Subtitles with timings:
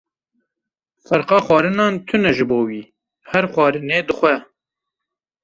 [1.09, 2.81] Ferqa xwarinan tune ji bo wî,
[3.31, 4.35] her xwarinê dixwe.